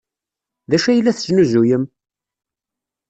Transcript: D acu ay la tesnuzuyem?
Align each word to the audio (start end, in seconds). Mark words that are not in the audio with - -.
D 0.69 0.71
acu 0.75 0.87
ay 0.89 1.01
la 1.01 1.13
tesnuzuyem? 1.17 1.83